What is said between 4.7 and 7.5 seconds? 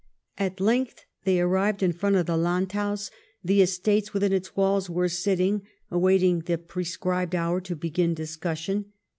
were sitting, awaiting the prescribed